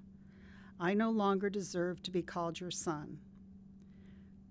I 0.78 0.94
no 0.94 1.10
longer 1.10 1.50
deserve 1.50 2.00
to 2.04 2.12
be 2.12 2.22
called 2.22 2.60
your 2.60 2.70
son. 2.70 3.18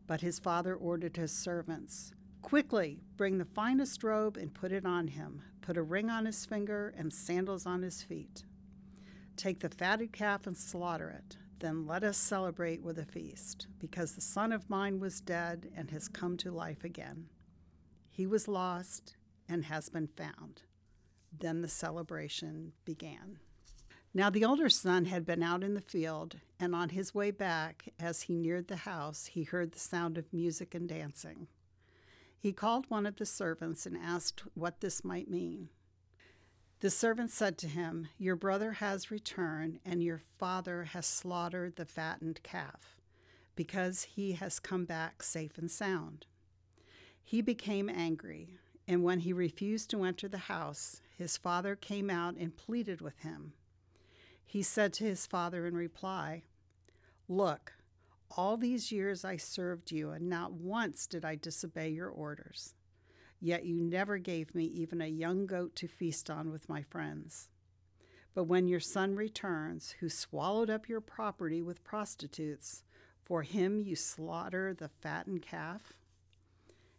But 0.06 0.20
his 0.20 0.38
father 0.38 0.76
ordered 0.76 1.16
his 1.16 1.32
servants, 1.32 2.12
Quickly, 2.42 3.00
bring 3.16 3.38
the 3.38 3.46
finest 3.46 4.04
robe 4.04 4.36
and 4.36 4.54
put 4.54 4.74
it 4.74 4.86
on 4.86 5.08
him. 5.08 5.44
Put 5.62 5.78
a 5.78 5.82
ring 5.82 6.10
on 6.10 6.26
his 6.26 6.46
finger 6.46 6.94
and 6.98 7.14
sandals 7.14 7.66
on 7.66 7.84
his 7.84 8.04
feet. 8.04 8.44
Take 9.38 9.62
the 9.62 9.70
fatted 9.70 10.12
calf 10.12 10.46
and 10.46 10.58
slaughter 10.58 11.10
it. 11.10 11.38
Then 11.62 11.86
let 11.86 12.04
us 12.04 12.18
celebrate 12.18 12.82
with 12.82 12.98
a 12.98 13.06
feast, 13.06 13.68
because 13.78 14.14
the 14.14 14.22
son 14.22 14.52
of 14.52 14.68
mine 14.68 15.00
was 15.00 15.22
dead 15.22 15.70
and 15.76 15.92
has 15.92 16.08
come 16.08 16.36
to 16.38 16.50
life 16.50 16.84
again. 16.84 17.28
He 18.10 18.26
was 18.26 18.48
lost 18.48 19.16
and 19.48 19.66
has 19.66 19.88
been 19.88 20.08
found. 20.08 20.64
Then 21.32 21.62
the 21.62 21.68
celebration 21.68 22.74
began. 22.84 23.38
Now 24.12 24.32
the 24.32 24.44
older 24.44 24.70
son 24.70 25.06
had 25.06 25.24
been 25.24 25.44
out 25.44 25.64
in 25.64 25.76
the 25.76 25.82
field, 25.82 26.38
and 26.60 26.74
on 26.74 26.90
his 26.90 27.14
way 27.14 27.30
back, 27.30 27.90
as 28.00 28.24
he 28.24 28.36
neared 28.36 28.68
the 28.68 28.78
house, 28.78 29.28
he 29.28 29.44
heard 29.44 29.72
the 29.72 29.80
sound 29.80 30.18
of 30.18 30.34
music 30.34 30.74
and 30.74 30.90
dancing. 30.90 31.48
He 32.40 32.54
called 32.54 32.88
one 32.90 33.06
of 33.06 33.18
the 33.18 33.26
servants 33.28 33.86
and 33.86 33.96
asked 33.96 34.42
what 34.56 34.82
this 34.82 35.06
might 35.06 35.30
mean. 35.30 35.70
The 36.82 36.90
servant 36.90 37.30
said 37.30 37.60
to 37.60 37.68
him, 37.68 38.08
Your 38.18 38.36
brother 38.36 38.72
has 38.74 39.12
returned, 39.12 39.80
and 39.86 40.02
your 40.04 40.24
father 40.40 40.86
has 40.86 41.06
slaughtered 41.06 41.76
the 41.76 41.86
fattened 41.86 42.42
calf, 42.42 42.98
because 43.56 44.02
he 44.02 44.32
has 44.32 44.60
come 44.60 44.86
back 44.86 45.22
safe 45.22 45.60
and 45.60 45.70
sound. 45.70 46.26
He 47.24 47.40
became 47.44 47.88
angry, 47.88 48.58
and 48.88 49.04
when 49.04 49.20
he 49.20 49.32
refused 49.32 49.92
to 49.92 50.04
enter 50.04 50.28
the 50.28 50.40
house, 50.40 51.04
his 51.16 51.38
father 51.38 51.76
came 51.76 52.10
out 52.10 52.36
and 52.36 52.58
pleaded 52.58 53.00
with 53.00 53.20
him. 53.20 53.54
He 54.44 54.64
said 54.64 54.92
to 54.94 55.04
his 55.04 55.28
father 55.28 55.68
in 55.68 55.76
reply, 55.76 56.42
Look, 57.30 57.74
all 58.32 58.58
these 58.58 58.92
years 58.92 59.24
I 59.24 59.38
served 59.38 59.92
you, 59.92 60.10
and 60.10 60.28
not 60.28 60.54
once 60.54 61.06
did 61.06 61.26
I 61.26 61.36
disobey 61.36 61.90
your 61.90 62.10
orders. 62.10 62.74
Yet 63.44 63.66
you 63.66 63.76
never 63.76 64.20
gave 64.20 64.54
me 64.54 64.66
even 64.66 65.02
a 65.02 65.08
young 65.08 65.48
goat 65.48 65.76
to 65.78 65.88
feast 65.88 66.30
on 66.30 66.52
with 66.52 66.70
my 66.70 66.84
friends. 66.84 67.50
But 68.36 68.44
when 68.44 68.68
your 68.68 68.80
son 68.80 69.16
returns, 69.16 69.96
who 70.00 70.10
swallowed 70.10 70.70
up 70.70 70.88
your 70.88 71.02
property 71.02 71.62
with 71.62 71.84
prostitutes, 71.84 72.84
For 73.26 73.42
him 73.42 73.82
you 73.82 73.96
slaughter 73.96 74.74
the 74.74 74.90
fattened 74.90 75.42
calf? 75.42 75.94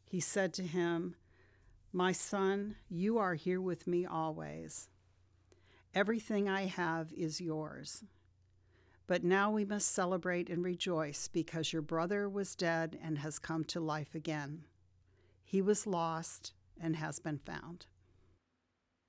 He 0.04 0.18
said 0.18 0.52
to 0.54 0.62
him, 0.62 1.14
My 1.92 2.10
son, 2.10 2.74
you 2.90 3.18
are 3.18 3.34
here 3.34 3.60
with 3.60 3.86
me 3.86 4.04
always. 4.04 4.88
Everything 5.94 6.48
I 6.48 6.66
have 6.66 7.12
is 7.12 7.40
yours. 7.40 8.02
But 9.06 9.22
now 9.22 9.50
we 9.50 9.64
must 9.64 9.92
celebrate 9.92 10.50
and 10.50 10.64
rejoice 10.64 11.28
because 11.28 11.72
your 11.72 11.82
brother 11.82 12.28
was 12.28 12.54
dead 12.54 12.98
and 13.02 13.18
has 13.18 13.38
come 13.38 13.64
to 13.66 13.80
life 13.80 14.14
again. 14.14 14.64
He 15.52 15.60
was 15.60 15.86
lost 15.86 16.54
and 16.80 16.96
has 16.96 17.18
been 17.18 17.36
found. 17.36 17.84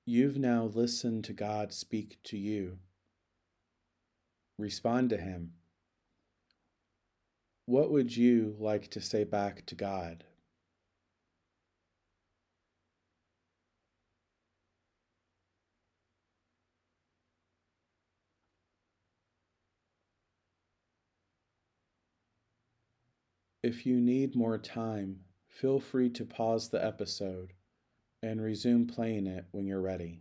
You've 0.04 0.36
now 0.36 0.64
listened 0.64 1.24
to 1.24 1.32
God 1.32 1.72
speak 1.72 2.18
to 2.24 2.36
you. 2.36 2.80
Respond 4.58 5.08
to 5.08 5.16
Him. 5.16 5.54
What 7.64 7.90
would 7.90 8.14
you 8.14 8.56
like 8.58 8.90
to 8.90 9.00
say 9.00 9.24
back 9.24 9.64
to 9.64 9.74
God? 9.74 10.22
If 23.62 23.86
you 23.86 23.98
need 23.98 24.36
more 24.36 24.58
time, 24.58 25.20
feel 25.54 25.78
free 25.78 26.10
to 26.10 26.24
pause 26.24 26.68
the 26.68 26.84
episode 26.84 27.52
and 28.22 28.42
resume 28.42 28.86
playing 28.86 29.26
it 29.26 29.46
when 29.52 29.66
you're 29.66 29.80
ready. 29.80 30.20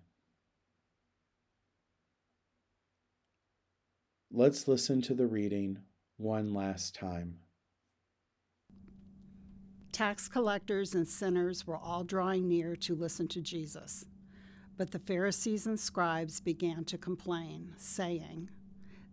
Let's 4.32 4.68
listen 4.68 5.02
to 5.04 5.14
the 5.14 5.28
reading 5.28 5.80
one 6.18 6.54
last 6.54 6.96
time. 6.96 7.40
Tax 9.92 10.28
collectors 10.28 10.96
and 10.96 11.08
sinners 11.08 11.66
were 11.66 11.78
all 11.78 12.04
drawing 12.04 12.48
near 12.48 12.76
to 12.78 12.96
listen 12.96 13.28
to 13.30 13.42
Jesus. 13.42 14.06
But 14.76 14.92
the 14.92 15.00
Pharisees 15.00 15.68
and 15.68 15.80
scribes 15.80 16.40
began 16.40 16.84
to 16.86 16.98
complain, 16.98 17.74
saying, 17.78 18.50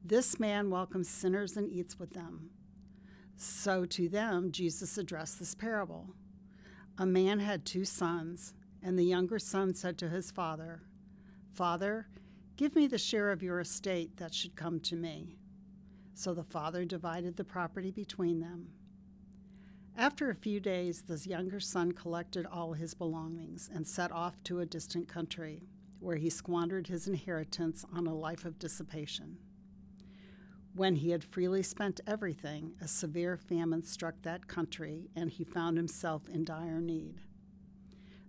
This 0.03 0.41
man 0.41 0.71
welcomes 0.71 1.09
sinners 1.09 1.57
and 1.57 1.71
eats 1.71 1.99
with 1.99 2.13
them. 2.15 2.51
So 3.43 3.87
to 3.87 4.07
them, 4.07 4.53
Jesus 4.53 4.99
addressed 4.99 5.39
this 5.39 5.55
parable. 5.55 6.11
A 6.99 7.07
man 7.07 7.39
had 7.39 7.65
two 7.65 7.87
sons, 7.87 8.53
and 8.83 8.99
the 8.99 9.03
younger 9.03 9.39
son 9.39 9.73
said 9.73 9.97
to 9.97 10.11
his 10.11 10.31
father, 10.31 10.83
Father, 11.55 12.07
give 12.59 12.77
me 12.77 12.87
the 12.87 12.99
share 12.99 13.33
of 13.33 13.43
your 13.43 13.61
estate 13.61 14.19
that 14.19 14.35
should 14.35 14.57
come 14.57 14.79
to 14.81 14.95
me. 14.95 15.39
So 16.13 16.35
the 16.35 16.45
father 16.45 16.85
divided 16.85 17.35
the 17.35 17.45
property 17.45 17.91
between 17.91 18.41
them. 18.41 18.69
After 19.97 20.29
a 20.29 20.35
few 20.35 20.61
days, 20.61 21.01
the 21.01 21.17
younger 21.27 21.61
son 21.61 21.93
collected 21.93 22.45
all 22.45 22.75
his 22.75 22.93
belongings 22.93 23.71
and 23.75 23.89
set 23.89 24.13
off 24.13 24.37
to 24.45 24.61
a 24.61 24.67
distant 24.67 25.09
country, 25.09 25.63
where 25.99 26.17
he 26.17 26.29
squandered 26.29 26.89
his 26.89 27.09
inheritance 27.09 27.87
on 27.97 28.07
a 28.07 28.15
life 28.15 28.45
of 28.45 28.59
dissipation. 28.59 29.39
When 30.75 30.97
he 30.97 31.11
had 31.11 31.25
freely 31.25 31.63
spent 31.63 32.01
everything, 32.07 32.75
a 32.81 32.87
severe 32.87 33.37
famine 33.37 33.83
struck 33.83 34.23
that 34.23 34.47
country, 34.47 35.11
and 35.17 35.29
he 35.29 35.43
found 35.43 35.77
himself 35.77 36.29
in 36.29 36.45
dire 36.45 36.81
need. 36.81 37.21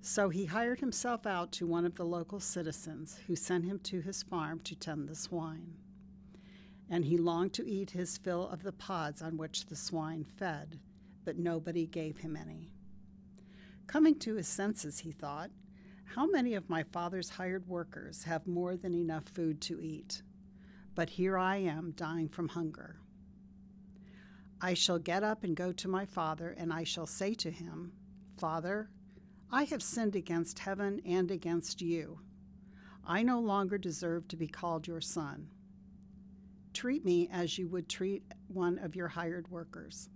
So 0.02 0.30
he 0.30 0.46
hired 0.46 0.80
himself 0.80 1.28
out 1.28 1.52
to 1.54 1.68
one 1.68 1.86
of 1.86 1.96
the 1.96 2.06
local 2.06 2.40
citizens, 2.40 3.20
who 3.28 3.36
sent 3.36 3.66
him 3.66 3.78
to 3.84 4.02
his 4.02 4.24
farm 4.24 4.60
to 4.62 4.76
tend 4.76 5.08
the 5.08 5.16
swine. 5.16 5.76
And 6.90 7.06
he 7.06 7.18
longed 7.18 7.54
to 7.54 7.70
eat 7.70 7.92
his 7.92 8.18
fill 8.18 8.50
of 8.50 8.64
the 8.64 8.72
pods 8.72 9.22
on 9.22 9.38
which 9.38 9.68
the 9.68 9.76
swine 9.76 10.24
fed, 10.24 10.80
but 11.24 11.38
nobody 11.38 11.86
gave 11.86 12.18
him 12.18 12.36
any. 12.36 12.72
Coming 13.86 14.18
to 14.20 14.36
his 14.36 14.48
senses, 14.48 15.00
he 15.00 15.12
thought, 15.12 15.52
How 16.04 16.26
many 16.26 16.56
of 16.56 16.70
my 16.70 16.82
father's 16.82 17.30
hired 17.30 17.68
workers 17.68 18.24
have 18.24 18.48
more 18.48 18.76
than 18.76 18.96
enough 18.96 19.26
food 19.26 19.62
to 19.62 19.80
eat? 19.80 20.24
But 20.96 21.10
here 21.10 21.38
I 21.38 21.58
am 21.58 21.92
dying 21.92 22.28
from 22.30 22.50
hunger. 22.50 22.98
I 24.60 24.74
shall 24.74 25.00
get 25.00 25.24
up 25.24 25.44
and 25.44 25.56
go 25.56 25.72
to 25.72 25.88
my 25.88 26.06
father, 26.06 26.56
and 26.58 26.72
I 26.72 26.84
shall 26.84 27.08
say 27.08 27.34
to 27.36 27.50
him, 27.50 27.94
Father, 28.38 28.90
I 29.52 29.64
have 29.64 29.82
sinned 29.82 30.16
against 30.16 30.60
heaven 30.60 31.02
and 31.06 31.32
against 31.32 31.82
you. 31.82 32.20
I 33.06 33.24
no 33.24 33.40
longer 33.40 33.78
deserve 33.78 34.28
to 34.30 34.38
be 34.38 34.48
called 34.48 34.88
your 34.88 35.02
son. 35.02 35.50
Treat 36.74 37.04
me 37.04 37.28
as 37.32 37.58
you 37.58 37.68
would 37.68 37.90
treat 37.90 38.24
one 38.48 38.78
of 38.80 38.96
your 38.96 39.08
hired 39.08 39.50
workers. 39.50 40.10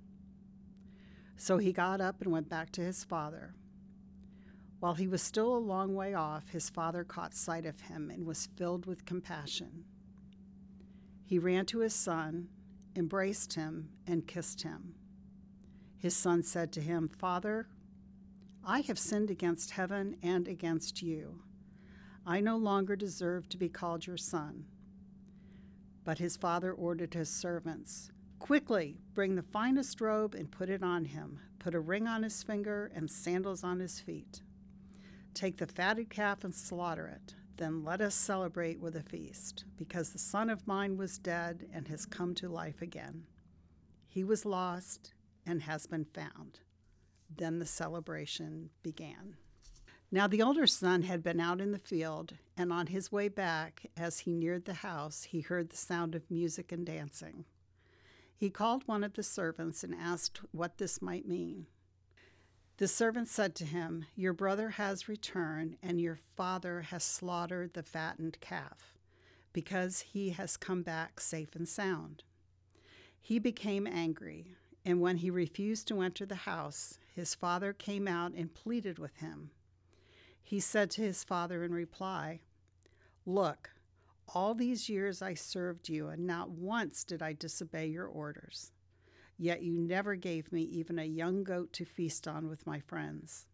So 1.38 1.58
he 1.58 1.74
got 1.74 2.00
up 2.00 2.22
and 2.22 2.32
went 2.32 2.48
back 2.48 2.72
to 2.74 2.82
his 2.82 3.04
father. 3.04 3.56
While 4.80 4.94
he 4.94 5.08
was 5.08 5.22
still 5.22 5.56
a 5.56 5.58
long 5.58 5.96
way 5.96 6.14
off, 6.14 6.50
his 6.50 6.70
father 6.70 7.04
caught 7.04 7.34
sight 7.34 7.66
of 7.66 7.82
him 7.82 8.10
and 8.10 8.26
was 8.26 8.50
filled 8.56 8.86
with 8.86 9.06
compassion. 9.06 9.86
He 11.26 11.40
ran 11.40 11.66
to 11.68 11.80
his 11.80 11.94
son, 11.94 12.50
embraced 12.96 13.54
him, 13.54 13.90
and 14.06 14.28
kissed 14.28 14.62
him. 14.62 14.94
His 15.98 16.16
son 16.16 16.44
said 16.44 16.72
to 16.74 16.82
him, 16.82 17.10
Father, 17.10 17.68
I 18.64 18.82
have 18.82 19.00
sinned 19.00 19.32
against 19.32 19.72
heaven 19.72 20.18
and 20.22 20.48
against 20.48 21.02
you. 21.02 21.42
I 22.26 22.42
no 22.42 22.58
longer 22.58 22.96
deserve 22.96 23.50
to 23.50 23.58
be 23.58 23.70
called 23.70 24.06
your 24.06 24.18
son. 24.18 24.66
But 26.04 26.20
his 26.20 26.38
father 26.38 26.72
ordered 26.72 27.14
his 27.14 27.30
servants, 27.30 28.12
Quickly, 28.40 29.00
bring 29.16 29.36
the 29.36 29.42
finest 29.42 30.02
robe 30.02 30.36
and 30.36 30.52
put 30.52 30.70
it 30.70 30.84
on 30.84 31.06
him. 31.06 31.40
Put 31.58 31.74
a 31.74 31.80
ring 31.80 32.08
on 32.08 32.22
his 32.22 32.44
finger 32.44 32.92
and 32.94 33.10
sandals 33.10 33.64
on 33.64 33.80
his 33.80 34.00
feet. 34.00 34.44
Take 35.34 35.58
the 35.58 35.66
fatted 35.66 36.12
calf 36.12 36.44
and 36.44 36.54
slaughter 36.54 37.08
it. 37.08 37.34
Then 37.58 37.86
let 37.86 38.02
us 38.02 38.16
celebrate 38.16 38.80
with 38.80 38.96
a 38.96 39.04
feast, 39.04 39.64
because 39.78 40.10
the 40.10 40.20
son 40.20 40.50
of 40.50 40.68
mine 40.68 40.98
was 40.98 41.18
dead 41.18 41.68
and 41.74 41.88
has 41.88 42.06
come 42.06 42.36
to 42.36 42.50
life 42.50 42.82
again. 42.82 43.24
He 44.08 44.24
was 44.24 44.46
lost 44.46 45.14
and 45.46 45.62
has 45.62 45.88
been 45.88 46.06
found. 46.06 46.60
Then 47.34 47.60
the 47.60 47.66
celebration 47.66 48.70
began. 48.84 49.36
Now 50.12 50.28
the 50.28 50.42
older 50.42 50.68
son 50.68 51.04
had 51.04 51.24
been 51.24 51.40
out 51.40 51.62
in 51.62 51.72
the 51.72 51.80
field, 51.80 52.34
and 52.58 52.72
on 52.72 52.88
his 52.88 53.12
way 53.12 53.28
back, 53.30 53.86
as 53.98 54.20
he 54.20 54.32
neared 54.32 54.66
the 54.66 54.76
house, 54.76 55.24
he 55.24 55.42
heard 55.42 55.70
the 55.70 55.78
sound 55.78 56.14
of 56.14 56.30
music 56.30 56.72
and 56.72 56.86
dancing. 56.86 57.46
He 58.36 58.50
called 58.50 58.84
one 58.86 59.04
of 59.04 59.14
the 59.14 59.24
servants 59.24 59.84
and 59.84 59.96
asked 59.96 60.42
what 60.52 60.78
this 60.78 61.02
might 61.02 61.28
mean. 61.28 61.68
The 62.78 62.88
servant 62.90 63.30
said 63.30 63.56
to 63.56 63.66
him, 63.66 64.06
Your 64.16 64.34
brother 64.34 64.72
has 64.72 65.08
returned, 65.08 65.78
and 65.82 66.02
your 66.02 66.20
father 66.36 66.82
has 66.82 67.06
slaughtered 67.06 67.74
the 67.74 67.84
fattened 67.84 68.38
calf, 68.42 68.94
because 69.54 70.02
he 70.02 70.32
has 70.32 70.58
come 70.58 70.82
back 70.82 71.22
safe 71.22 71.56
and 71.56 71.70
sound. 71.70 72.24
He 73.22 73.40
became 73.40 73.88
angry, 73.88 74.56
and 74.84 75.00
when 75.00 75.18
he 75.18 75.30
refused 75.30 75.88
to 75.88 76.02
enter 76.02 76.26
the 76.26 76.36
house, 76.36 77.00
his 77.16 77.34
father 77.34 77.72
came 77.72 78.10
out 78.10 78.34
and 78.34 78.54
pleaded 78.54 79.00
with 79.00 79.16
him. 79.18 79.52
He 80.44 80.60
said 80.60 80.92
to 80.92 81.02
his 81.02 81.24
father 81.24 81.64
in 81.64 81.74
reply, 81.74 82.42
Look, 83.26 83.72
all 84.34 84.54
these 84.54 84.90
years 84.90 85.22
I 85.22 85.34
served 85.34 85.88
you, 85.88 86.10
and 86.10 86.28
not 86.28 86.50
once 86.50 87.06
did 87.06 87.22
I 87.22 87.32
disobey 87.32 87.88
your 87.88 88.06
orders. 88.06 88.74
Yet 89.38 89.62
you 89.62 89.78
never 89.78 90.16
gave 90.16 90.52
me 90.52 90.62
even 90.62 90.98
a 90.98 91.04
young 91.04 91.44
goat 91.44 91.74
to 91.74 91.86
feast 91.86 92.28
on 92.28 92.48
with 92.48 92.66
my 92.66 92.80
friends. 92.80 93.48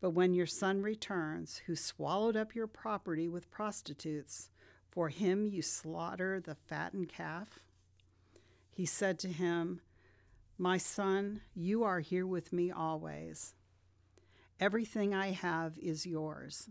But 0.00 0.10
when 0.10 0.34
your 0.34 0.46
son 0.46 0.82
returns, 0.82 1.62
who 1.66 1.76
swallowed 1.76 2.36
up 2.36 2.54
your 2.54 2.66
property 2.66 3.28
with 3.28 3.50
prostitutes, 3.50 4.50
for 4.90 5.08
him 5.08 5.46
you 5.46 5.62
slaughter 5.62 6.40
the 6.40 6.54
fattened 6.54 7.08
calf? 7.08 7.60
He 8.70 8.86
said 8.86 9.18
to 9.20 9.28
him, 9.28 9.80
My 10.58 10.78
son, 10.78 11.42
you 11.54 11.84
are 11.84 12.00
here 12.00 12.26
with 12.26 12.52
me 12.52 12.70
always. 12.70 13.54
Everything 14.60 15.14
I 15.14 15.32
have 15.32 15.78
is 15.78 16.06
yours. 16.06 16.70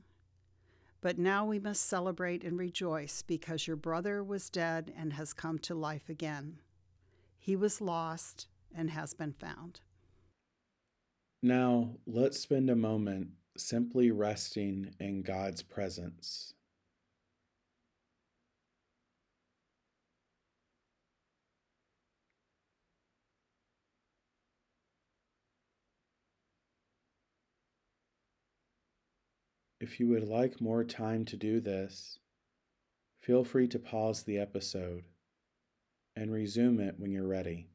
But 1.01 1.17
now 1.17 1.45
we 1.45 1.59
must 1.59 1.85
celebrate 1.85 2.43
and 2.43 2.57
rejoice 2.57 3.21
because 3.21 3.67
your 3.67 3.75
brother 3.75 4.23
was 4.23 4.49
dead 4.49 4.93
and 4.97 5.13
has 5.13 5.33
come 5.33 5.59
to 5.59 5.75
life 5.75 6.07
again. 6.07 6.59
He 7.43 7.57
was 7.57 7.81
lost 7.81 8.47
and 8.73 8.89
has 8.91 9.13
been 9.13 9.33
found. 9.33 9.81
Now, 11.41 11.97
let's 12.07 12.39
spend 12.39 12.69
a 12.69 12.75
moment 12.77 13.31
simply 13.57 14.11
resting 14.11 14.95
in 14.97 15.23
God's 15.23 15.61
presence. 15.61 16.53
If 29.81 29.99
you 29.99 30.07
would 30.07 30.23
like 30.23 30.61
more 30.61 30.85
time 30.85 31.25
to 31.25 31.35
do 31.35 31.59
this, 31.59 32.19
feel 33.19 33.43
free 33.43 33.67
to 33.67 33.79
pause 33.79 34.23
the 34.23 34.37
episode 34.37 35.03
and 36.15 36.31
resume 36.31 36.79
it 36.79 36.95
when 36.97 37.11
you're 37.11 37.27
ready. 37.27 37.69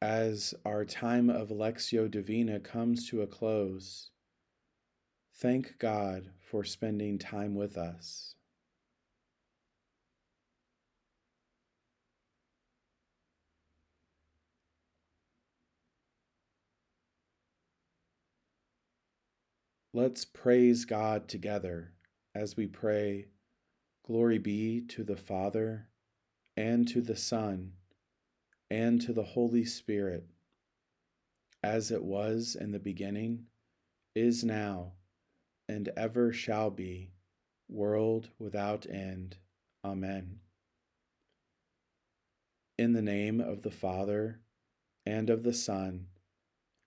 As 0.00 0.54
our 0.64 0.84
time 0.84 1.28
of 1.28 1.48
Lectio 1.48 2.10
Divina 2.10 2.60
comes 2.60 3.08
to 3.08 3.22
a 3.22 3.26
close, 3.26 4.10
thank 5.34 5.78
God 5.78 6.30
for 6.40 6.62
spending 6.62 7.18
time 7.18 7.54
with 7.54 7.76
us. 7.76 8.34
Let's 19.92 20.24
praise 20.24 20.84
God 20.84 21.28
together 21.28 21.94
as 22.34 22.56
we 22.56 22.66
pray, 22.66 23.26
Glory 24.08 24.38
be 24.38 24.80
to 24.88 25.04
the 25.04 25.16
Father, 25.16 25.88
and 26.58 26.88
to 26.88 27.00
the 27.00 27.14
Son, 27.14 27.70
and 28.68 29.00
to 29.00 29.12
the 29.12 29.22
Holy 29.22 29.64
Spirit, 29.64 30.26
as 31.62 31.92
it 31.92 32.02
was 32.02 32.56
in 32.60 32.72
the 32.72 32.80
beginning, 32.80 33.44
is 34.16 34.42
now, 34.42 34.90
and 35.68 35.88
ever 35.96 36.32
shall 36.32 36.68
be, 36.68 37.12
world 37.68 38.28
without 38.40 38.86
end. 38.90 39.36
Amen. 39.84 40.40
In 42.76 42.92
the 42.92 43.02
name 43.02 43.40
of 43.40 43.62
the 43.62 43.70
Father, 43.70 44.40
and 45.06 45.30
of 45.30 45.44
the 45.44 45.54
Son, 45.54 46.08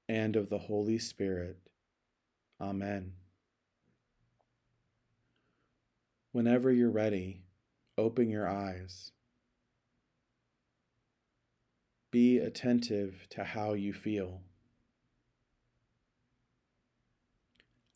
and 0.10 0.36
of 0.36 0.49
the 0.49 0.60
Holy 0.60 0.99
Spirit. 0.99 1.57
Amen. 2.60 3.13
Whenever 6.34 6.73
you're 6.73 6.89
ready, 6.89 7.43
open 7.97 8.29
your 8.29 8.49
eyes. 8.49 9.13
Be 12.12 12.39
attentive 12.39 13.26
to 13.30 13.43
how 13.45 13.74
you 13.74 13.93
feel. 13.93 14.41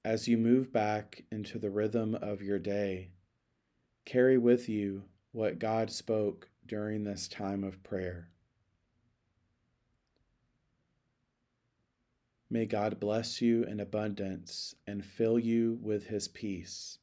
As 0.06 0.28
you 0.28 0.38
move 0.38 0.72
back 0.72 1.24
into 1.32 1.60
the 1.60 1.70
rhythm 1.70 2.16
of 2.16 2.42
your 2.42 2.60
day, 2.60 3.10
carry 4.06 4.38
with 4.38 4.70
you 4.70 5.04
what 5.34 5.60
God 5.60 5.92
spoke 5.92 6.48
during 6.66 7.04
this 7.04 7.28
time 7.28 7.64
of 7.64 7.84
prayer. 7.84 8.30
May 12.50 12.66
God 12.66 13.02
bless 13.02 13.42
you 13.42 13.64
in 13.64 13.82
abundance 13.82 14.76
and 14.88 15.04
fill 15.04 15.38
you 15.38 15.78
with 15.82 16.08
his 16.08 16.30
peace 16.30 17.00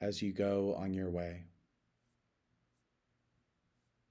as 0.00 0.20
you 0.20 0.32
go 0.32 0.74
on 0.74 0.92
your 0.94 1.10
way. 1.10 1.44